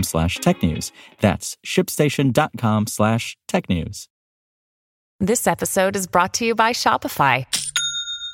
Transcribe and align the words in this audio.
slash 0.00 0.38
technews. 0.38 0.92
That's 1.20 1.58
shipstation.com 1.64 2.86
slash 2.86 3.36
technews. 3.48 4.08
This 5.20 5.46
episode 5.46 5.94
is 5.94 6.08
brought 6.08 6.34
to 6.34 6.44
you 6.44 6.56
by 6.56 6.72
Shopify. 6.72 7.46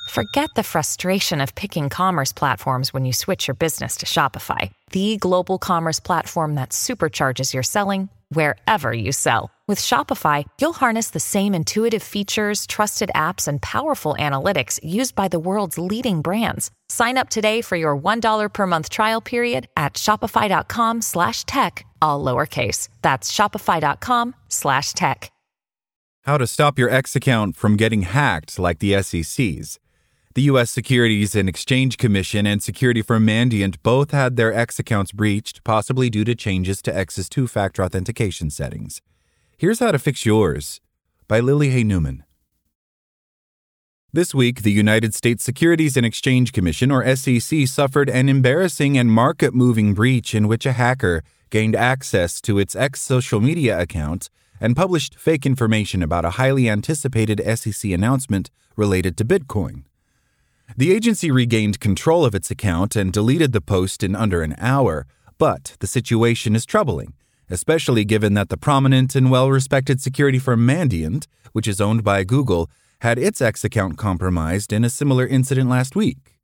Forget 0.09 0.49
the 0.55 0.63
frustration 0.63 1.39
of 1.39 1.53
picking 1.53 1.87
commerce 1.87 2.33
platforms 2.33 2.91
when 2.91 3.05
you 3.05 3.13
switch 3.13 3.47
your 3.47 3.53
business 3.53 3.97
to 3.97 4.07
Shopify, 4.07 4.71
the 4.89 5.17
global 5.17 5.59
commerce 5.59 5.99
platform 5.99 6.55
that 6.55 6.69
supercharges 6.69 7.53
your 7.53 7.61
selling 7.61 8.09
wherever 8.29 8.91
you 8.91 9.11
sell. 9.11 9.51
With 9.67 9.77
Shopify, 9.77 10.45
you'll 10.59 10.73
harness 10.73 11.11
the 11.11 11.19
same 11.19 11.53
intuitive 11.53 12.01
features, 12.01 12.65
trusted 12.65 13.11
apps, 13.13 13.47
and 13.47 13.61
powerful 13.61 14.15
analytics 14.17 14.79
used 14.83 15.13
by 15.13 15.27
the 15.27 15.39
world's 15.39 15.77
leading 15.77 16.23
brands. 16.23 16.71
Sign 16.87 17.15
up 17.15 17.29
today 17.29 17.61
for 17.61 17.75
your 17.75 17.95
$1 17.95 18.49
per 18.51 18.65
month 18.65 18.89
trial 18.89 19.21
period 19.21 19.67
at 19.77 19.93
shopify.com 19.93 21.03
slash 21.03 21.45
tech, 21.45 21.85
all 22.01 22.25
lowercase. 22.25 22.89
That's 23.03 23.31
shopify.com 23.31 24.33
slash 24.47 24.93
tech. 24.93 25.31
How 26.23 26.39
to 26.39 26.47
stop 26.47 26.79
your 26.79 26.89
X 26.89 27.15
account 27.15 27.55
from 27.55 27.77
getting 27.77 28.01
hacked 28.01 28.57
like 28.57 28.79
the 28.79 29.03
SEC's. 29.03 29.79
The 30.35 30.43
U.S. 30.43 30.69
Securities 30.69 31.35
and 31.35 31.49
Exchange 31.49 31.97
Commission 31.97 32.45
and 32.45 32.61
security 32.61 33.01
firm 33.01 33.25
Mandiant 33.25 33.81
both 33.81 34.11
had 34.11 34.35
their 34.35 34.53
X 34.53 34.77
accounts 34.77 35.11
breached, 35.11 35.63
possibly 35.63 36.07
due 36.11 36.23
to 36.23 36.35
changes 36.35 36.83
to 36.83 36.95
X's 36.95 37.27
two 37.27 37.47
factor 37.47 37.83
authentication 37.83 38.51
settings. 38.51 39.01
Here's 39.57 39.79
how 39.79 39.91
to 39.91 39.97
fix 39.97 40.27
yours 40.27 40.81
by 41.27 41.39
Lily 41.39 41.71
Hay 41.71 41.83
Newman. 41.83 42.25
This 44.13 44.35
week, 44.35 44.61
the 44.61 44.71
United 44.71 45.15
States 45.15 45.43
Securities 45.43 45.97
and 45.97 46.05
Exchange 46.05 46.51
Commission, 46.51 46.91
or 46.91 47.15
SEC, 47.15 47.67
suffered 47.67 48.07
an 48.07 48.29
embarrassing 48.29 48.99
and 48.99 49.11
market 49.11 49.55
moving 49.55 49.95
breach 49.95 50.35
in 50.35 50.47
which 50.47 50.67
a 50.67 50.73
hacker 50.73 51.23
gained 51.49 51.75
access 51.75 52.39
to 52.41 52.59
its 52.59 52.75
X 52.75 53.01
social 53.01 53.41
media 53.41 53.79
account 53.79 54.29
and 54.61 54.75
published 54.75 55.15
fake 55.15 55.47
information 55.47 56.03
about 56.03 56.23
a 56.23 56.31
highly 56.31 56.69
anticipated 56.69 57.41
SEC 57.57 57.89
announcement 57.89 58.51
related 58.75 59.17
to 59.17 59.25
Bitcoin. 59.25 59.85
The 60.79 60.93
agency 60.93 61.29
regained 61.29 61.81
control 61.81 62.23
of 62.23 62.33
its 62.33 62.49
account 62.49 62.95
and 62.95 63.11
deleted 63.11 63.51
the 63.51 63.59
post 63.59 64.01
in 64.01 64.15
under 64.15 64.43
an 64.43 64.55
hour, 64.59 65.05
but 65.37 65.75
the 65.81 65.87
situation 65.87 66.55
is 66.55 66.65
troubling, 66.65 67.15
especially 67.49 68.05
given 68.05 68.33
that 68.35 68.47
the 68.47 68.55
prominent 68.55 69.13
and 69.13 69.29
well 69.29 69.51
respected 69.51 69.99
security 69.99 70.39
firm 70.39 70.65
Mandiant, 70.65 71.27
which 71.51 71.67
is 71.67 71.81
owned 71.81 72.05
by 72.05 72.23
Google, 72.23 72.69
had 73.01 73.19
its 73.19 73.41
X 73.41 73.65
account 73.65 73.97
compromised 73.97 74.71
in 74.71 74.85
a 74.85 74.89
similar 74.89 75.27
incident 75.27 75.69
last 75.69 75.97
week. 75.97 76.37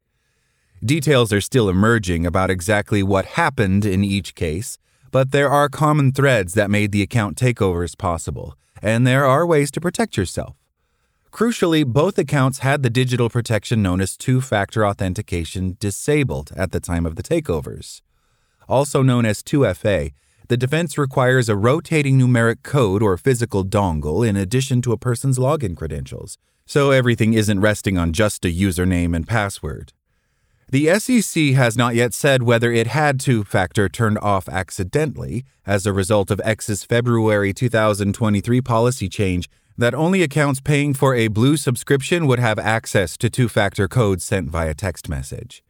Details 0.84 1.32
are 1.32 1.40
still 1.40 1.70
emerging 1.70 2.26
about 2.26 2.50
exactly 2.50 3.02
what 3.02 3.38
happened 3.40 3.86
in 3.86 4.04
each 4.04 4.36
case, 4.36 4.78
but 5.12 5.32
there 5.32 5.50
are 5.50 5.70
common 5.70 6.12
threads 6.12 6.56
that 6.56 6.70
made 6.70 6.92
the 6.92 7.02
account 7.02 7.38
takeovers 7.38 7.98
possible, 7.98 8.58
and 8.82 9.08
there 9.08 9.24
are 9.24 9.46
ways 9.46 9.72
to 9.72 9.80
protect 9.80 10.18
yourself. 10.18 10.58
Crucially, 11.36 11.86
both 11.86 12.18
accounts 12.18 12.60
had 12.60 12.82
the 12.82 12.90
digital 12.90 13.30
protection 13.30 13.82
known 13.82 14.00
as 14.00 14.16
two 14.16 14.40
factor 14.40 14.88
authentication 14.88 15.76
disabled 15.82 16.54
at 16.56 16.72
the 16.72 16.80
time 16.80 17.06
of 17.06 17.18
the 17.18 17.24
takeovers. 17.24 18.02
Also 18.70 19.04
known 19.04 19.26
as 19.26 19.44
2FA, 19.44 20.14
the 20.48 20.56
defense 20.56 20.98
requires 20.98 21.50
a 21.50 21.58
rotating 21.58 22.18
numeric 22.18 22.64
code 22.64 23.04
or 23.04 23.18
physical 23.18 23.66
dongle 23.66 24.26
in 24.26 24.38
addition 24.38 24.82
to 24.82 24.94
a 24.94 24.98
person's 24.98 25.38
login 25.38 25.76
credentials, 25.76 26.38
so 26.66 26.92
everything 26.92 27.34
isn't 27.34 27.60
resting 27.60 27.98
on 27.98 28.14
just 28.14 28.46
a 28.46 28.48
username 28.48 29.14
and 29.14 29.28
password. 29.28 29.92
The 30.70 30.98
SEC 30.98 31.48
has 31.48 31.76
not 31.76 31.96
yet 31.96 32.14
said 32.14 32.44
whether 32.44 32.72
it 32.72 32.88
had 32.88 33.20
two 33.20 33.44
factor 33.44 33.90
turned 33.90 34.20
off 34.20 34.48
accidentally 34.48 35.44
as 35.66 35.86
a 35.86 35.92
result 35.92 36.32
of 36.32 36.40
X's 36.46 36.86
February 36.86 37.52
2023 37.54 38.62
policy 38.62 39.10
change 39.10 39.50
that 39.78 39.94
only 39.94 40.22
accounts 40.22 40.62
paying 40.62 40.94
for 40.94 41.16
a 41.16 41.28
blue 41.28 41.58
subscription 41.58 42.28
would 42.28 42.40
have 42.40 42.58
access 42.58 43.18
to 43.18 43.30
two 43.30 43.50
factor 43.50 43.88
codes 43.88 44.24
sent 44.24 44.50
via 44.50 44.74
text 44.74 45.10
message. 45.10 45.64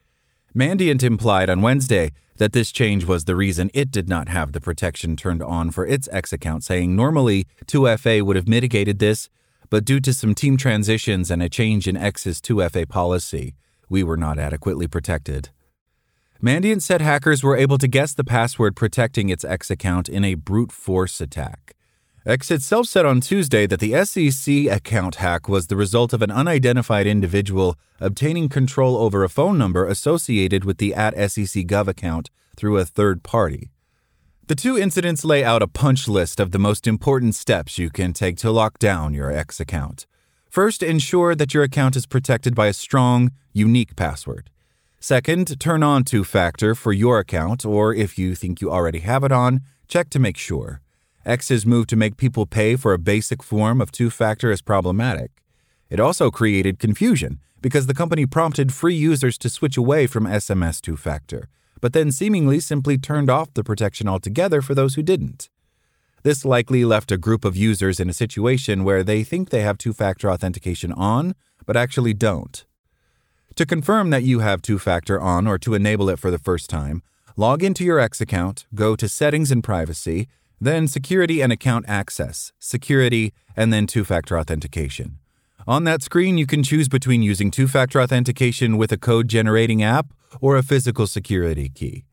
Mandiant 0.56 1.04
implied 1.04 1.50
on 1.50 1.62
Wednesday 1.62 2.12
that 2.38 2.54
this 2.54 2.72
change 2.72 3.06
was 3.06 3.26
the 3.26 3.36
reason 3.36 3.72
it 3.74 3.92
did 3.92 4.08
not 4.08 4.30
have 4.30 4.52
the 4.52 4.62
protection 4.62 5.16
turned 5.16 5.42
on 5.42 5.72
for 5.72 5.86
its 5.86 6.08
X 6.12 6.32
account, 6.34 6.64
saying 6.64 6.96
normally 6.96 7.46
2FA 7.66 8.22
would 8.22 8.36
have 8.36 8.48
mitigated 8.48 9.00
this, 9.00 9.30
but 9.70 9.86
due 9.86 10.00
to 10.00 10.14
some 10.14 10.36
team 10.36 10.58
transitions 10.58 11.32
and 11.32 11.42
a 11.42 11.50
change 11.50 11.88
in 11.88 11.98
X's 11.98 12.40
2FA 12.42 12.88
policy, 12.88 13.56
we 13.90 14.04
were 14.04 14.18
not 14.18 14.38
adequately 14.38 14.88
protected. 14.88 15.50
Mandiant 16.42 16.82
said 16.82 17.02
hackers 17.02 17.44
were 17.44 17.56
able 17.56 17.78
to 17.78 17.88
guess 17.88 18.14
the 18.14 18.24
password 18.24 18.76
protecting 18.76 19.30
its 19.30 19.46
X 19.46 19.72
account 19.72 20.10
in 20.10 20.24
a 20.24 20.36
brute 20.36 20.72
force 20.72 21.22
attack. 21.22 21.75
X 22.28 22.50
itself 22.50 22.88
said 22.88 23.06
on 23.06 23.22
Tuesday 23.22 23.68
that 23.68 23.80
the 23.80 24.03
SEC 24.03 24.66
account 24.66 25.16
hack 25.18 25.47
was 25.47 25.68
the 25.68 25.75
result 25.75 26.12
of 26.12 26.24
an 26.24 26.31
unidentified 26.31 27.06
individual 27.06 27.78
obtaining 28.00 28.50
control 28.50 28.97
over 28.97 29.24
a 29.24 29.30
phone 29.30 29.59
number 29.59 29.86
associated 29.86 30.66
with 30.66 30.80
the 30.80 30.91
at 30.96 31.13
SEC 31.30 31.68
Gov 31.68 31.88
account 31.88 32.31
through 32.58 32.80
a 32.80 32.86
third 32.86 33.22
party. 33.22 33.69
The 34.47 34.56
two 34.56 34.75
incidents 34.75 35.24
lay 35.24 35.44
out 35.44 35.62
a 35.62 35.68
punch 35.68 36.08
list 36.08 36.40
of 36.40 36.50
the 36.50 36.58
most 36.58 36.88
important 36.88 37.36
steps 37.36 37.78
you 37.78 37.91
can 37.91 38.12
take 38.12 38.38
to 38.38 38.50
lock 38.50 38.80
down 38.80 39.13
your 39.13 39.31
X 39.31 39.59
account. 39.59 40.07
First, 40.50 40.81
ensure 40.81 41.36
that 41.36 41.53
your 41.53 41.62
account 41.62 41.96
is 41.96 42.07
protected 42.07 42.56
by 42.56 42.66
a 42.66 42.74
strong, 42.74 43.34
unique 43.53 43.96
password. 43.96 44.50
Second, 45.00 45.59
turn 45.59 45.84
on 45.84 46.03
two 46.03 46.24
factor 46.24 46.74
for 46.74 46.92
your 46.92 47.19
account, 47.19 47.68
or 47.68 47.94
if 47.94 48.18
you 48.18 48.34
think 48.34 48.62
you 48.62 48.72
already 48.72 49.02
have 49.02 49.24
it 49.24 49.31
on, 49.31 49.62
check 49.88 50.09
to 50.09 50.18
make 50.18 50.38
sure. 50.38 50.81
X's 51.25 51.66
move 51.66 51.88
to 51.88 51.96
make 51.96 52.18
people 52.18 52.46
pay 52.46 52.75
for 52.75 52.94
a 52.94 53.00
basic 53.00 53.41
form 53.41 53.81
of 53.81 53.91
two 53.91 54.12
factor 54.12 54.52
is 54.52 54.62
problematic. 54.62 55.31
It 55.90 56.00
also 56.00 56.30
created 56.30 56.78
confusion 56.78 57.40
because 57.62 57.88
the 57.88 57.96
company 57.96 58.28
prompted 58.28 58.72
free 58.72 58.94
users 58.94 59.40
to 59.40 59.50
switch 59.50 59.75
away 59.75 60.06
from 60.06 60.25
SMS 60.25 60.80
two 60.80 60.96
factor, 60.96 61.50
but 61.81 61.94
then 61.94 62.12
seemingly 62.12 62.59
simply 62.59 63.00
turned 63.00 63.30
off 63.30 63.53
the 63.56 63.63
protection 63.63 64.08
altogether 64.08 64.62
for 64.62 64.75
those 64.75 64.94
who 64.94 65.02
didn't. 65.02 65.50
This 66.22 66.46
likely 66.46 66.86
left 66.86 67.12
a 67.12 67.18
group 67.18 67.44
of 67.44 67.57
users 67.57 68.00
in 68.00 68.07
a 68.07 68.13
situation 68.13 68.84
where 68.84 69.03
they 69.03 69.24
think 69.24 69.50
they 69.50 69.62
have 69.62 69.80
two 69.80 69.94
factor 69.94 70.30
authentication 70.30 70.92
on, 70.92 71.34
but 71.66 71.75
actually 71.75 72.13
don't. 72.13 72.66
To 73.56 73.66
confirm 73.66 74.12
that 74.12 74.24
you 74.24 74.40
have 74.40 74.62
two 74.62 74.78
factor 74.78 75.19
on 75.19 75.47
or 75.47 75.57
to 75.59 75.74
enable 75.74 76.07
it 76.09 76.19
for 76.19 76.30
the 76.30 76.38
first 76.38 76.69
time, 76.69 77.02
log 77.36 77.63
into 77.63 77.84
your 77.84 78.00
X 78.00 78.22
account, 78.22 78.68
go 78.75 78.96
to 78.96 79.09
Settings 79.09 79.52
and 79.52 79.63
Privacy, 79.63 80.28
then 80.66 80.88
Security 80.88 81.42
and 81.42 81.52
Account 81.52 81.86
Access, 81.88 82.52
Security, 82.59 83.34
and 83.56 83.72
then 83.72 83.88
two 83.88 84.03
factor 84.03 84.38
authentication. 84.38 85.19
On 85.68 85.84
that 85.86 86.04
screen, 86.04 86.38
you 86.38 86.45
can 86.45 86.63
choose 86.63 86.88
between 86.88 87.24
using 87.24 87.50
two 87.50 87.68
factor 87.68 88.00
authentication 88.01 88.78
with 88.78 88.92
a 88.92 88.98
code 88.98 89.28
generating 89.28 89.81
app 89.81 90.07
or 90.39 90.57
a 90.57 90.63
physical 90.63 91.07
security 91.07 91.69
key. 91.69 92.06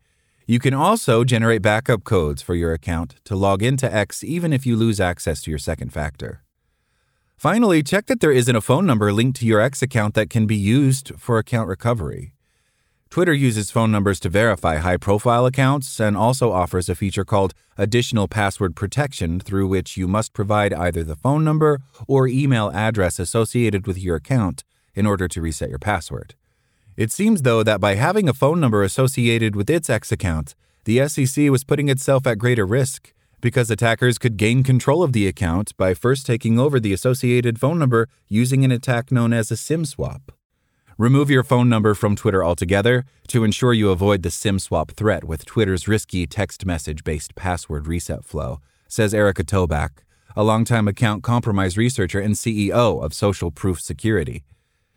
You 0.47 0.59
can 0.59 0.75
also 0.75 1.25
generate 1.25 1.62
backup 1.62 2.05
codes 2.05 2.43
for 2.43 2.55
your 2.55 2.73
account 2.73 3.17
to 3.25 3.37
log 3.37 3.62
into 3.62 3.93
X 3.93 4.25
even 4.25 4.53
if 4.53 4.67
you 4.67 4.76
lose 4.76 5.00
access 5.00 5.43
to 5.43 5.50
your 5.50 5.59
second 5.59 5.93
factor. 5.93 6.43
Finally, 7.37 7.82
check 7.82 8.06
that 8.06 8.21
there 8.21 8.32
isn't 8.32 8.56
a 8.56 8.61
phone 8.61 8.87
number 8.87 9.12
linked 9.12 9.38
to 9.41 9.47
your 9.47 9.61
X 9.61 9.82
account 9.82 10.15
that 10.15 10.31
can 10.31 10.47
be 10.47 10.56
used 10.56 11.12
for 11.19 11.38
account 11.38 11.69
recovery. 11.69 12.35
Twitter 13.12 13.35
uses 13.35 13.70
phone 13.70 13.93
numbers 13.93 14.19
to 14.19 14.31
verify 14.31 14.79
high 14.79 14.97
profile 14.97 15.44
accounts 15.44 16.00
and 16.00 16.17
also 16.17 16.50
offers 16.50 16.88
a 16.88 16.94
feature 16.94 17.26
called 17.26 17.53
Additional 17.76 18.26
Password 18.26 18.75
Protection, 18.75 19.38
through 19.38 19.67
which 19.67 19.99
you 19.99 20.09
must 20.09 20.32
provide 20.32 20.73
either 20.73 21.05
the 21.05 21.17
phone 21.17 21.44
number 21.44 21.81
or 22.09 22.26
email 22.26 22.70
address 22.70 23.19
associated 23.19 23.87
with 23.87 23.99
your 23.99 24.17
account 24.17 24.64
in 24.94 25.05
order 25.05 25.29
to 25.29 25.43
reset 25.43 25.69
your 25.69 25.79
password. 25.79 26.37
It 26.97 27.12
seems, 27.12 27.43
though, 27.43 27.62
that 27.62 27.82
by 27.82 27.97
having 27.97 28.31
a 28.31 28.32
phone 28.32 28.61
number 28.61 28.82
associated 28.82 29.55
with 29.55 29.69
its 29.69 29.91
X 29.91 30.11
account, 30.11 30.55
the 30.85 31.06
SEC 31.06 31.50
was 31.50 31.64
putting 31.64 31.91
itself 31.91 32.26
at 32.26 32.38
greater 32.38 32.64
risk, 32.64 33.12
because 33.43 33.70
attackers 33.70 34.17
could 34.17 34.38
gain 34.38 34.62
control 34.62 35.03
of 35.03 35.12
the 35.12 35.29
account 35.29 35.76
by 35.76 35.93
first 35.93 36.25
taking 36.25 36.59
over 36.59 36.81
the 36.81 36.94
associated 36.94 37.61
phone 37.61 37.79
number 37.79 38.09
using 38.29 38.64
an 38.64 38.73
attack 38.73 39.12
known 39.12 39.35
as 39.35 39.50
a 39.50 39.56
SIM 39.59 39.85
swap. 39.85 40.32
Remove 41.02 41.31
your 41.31 41.43
phone 41.43 41.69
number 41.69 41.94
from 41.94 42.14
Twitter 42.14 42.44
altogether 42.44 43.04
to 43.26 43.43
ensure 43.43 43.72
you 43.72 43.90
avoid 43.90 44.22
the 44.22 44.31
SIM 44.31 44.60
swap 44.60 44.93
threat 44.93 45.25
with 45.25 45.44
Twitter's 45.44 45.88
risky 45.88 46.28
text 46.28 46.64
message 46.64 47.02
based 47.02 47.34
password 47.34 47.88
reset 47.88 48.25
flow, 48.25 48.60
says 48.87 49.12
Erica 49.12 49.43
Tobac, 49.43 50.04
a 50.37 50.44
longtime 50.44 50.87
account 50.87 51.25
compromise 51.25 51.76
researcher 51.76 52.20
and 52.20 52.37
CEO 52.37 53.02
of 53.02 53.14
Social 53.14 53.50
Proof 53.50 53.81
Security. 53.81 54.44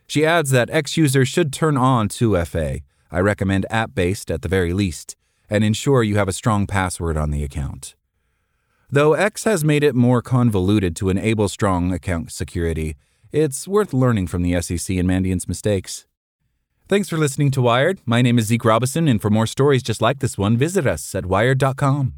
She 0.06 0.24
adds 0.24 0.52
that 0.52 0.70
X 0.70 0.96
users 0.96 1.28
should 1.28 1.52
turn 1.52 1.76
on 1.76 2.08
2FA. 2.08 2.84
I 3.10 3.20
recommend 3.20 3.66
app 3.72 3.96
based 3.96 4.30
at 4.30 4.44
the 4.44 4.48
very 4.48 4.74
least, 4.74 5.16
and 5.50 5.64
ensure 5.64 6.04
you 6.04 6.18
have 6.18 6.28
a 6.28 6.34
strong 6.34 6.68
password 6.68 7.18
on 7.18 7.32
the 7.32 7.44
account. 7.44 7.96
Though 8.92 9.14
X 9.14 9.46
has 9.46 9.64
made 9.64 9.84
it 9.84 9.96
more 9.96 10.22
convoluted 10.22 10.96
to 10.98 11.10
enable 11.10 11.50
strong 11.50 11.92
account 11.92 12.32
security, 12.32 12.96
it's 13.36 13.68
worth 13.68 13.94
learning 13.94 14.28
from 14.28 14.44
the 14.44 14.62
SEC 14.62 14.96
and 14.96 15.06
Mandiant's 15.06 15.46
mistakes. 15.46 16.06
Thanks 16.88 17.10
for 17.10 17.18
listening 17.18 17.52
to 17.52 17.62
Wired. 17.62 18.00
My 18.06 18.22
name 18.22 18.40
is 18.40 18.46
Zeke 18.46 18.64
Robison, 18.64 19.10
and 19.10 19.22
for 19.22 19.30
more 19.30 19.46
stories 19.46 19.84
just 19.84 20.02
like 20.02 20.20
this 20.20 20.38
one, 20.38 20.56
visit 20.56 20.88
us 20.88 21.14
at 21.14 21.26
wired.com. 21.26 22.14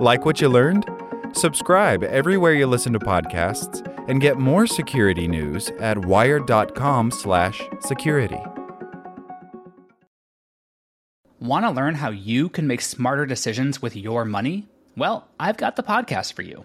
Like 0.00 0.24
what 0.24 0.40
you 0.40 0.48
learned? 0.48 0.86
Subscribe 1.32 2.02
everywhere 2.04 2.54
you 2.54 2.66
listen 2.66 2.94
to 2.94 2.98
podcasts 2.98 3.86
and 4.08 4.22
get 4.22 4.38
more 4.38 4.66
security 4.66 5.28
news 5.28 5.68
at 5.78 6.06
wired.com/security. 6.06 8.40
Want 11.38 11.66
to 11.66 11.70
learn 11.70 11.96
how 11.96 12.08
you 12.08 12.48
can 12.48 12.66
make 12.66 12.80
smarter 12.80 13.26
decisions 13.26 13.82
with 13.82 13.94
your 13.94 14.24
money? 14.24 14.68
Well, 14.96 15.28
I've 15.38 15.58
got 15.58 15.76
the 15.76 15.82
podcast 15.82 16.32
for 16.32 16.40
you. 16.40 16.64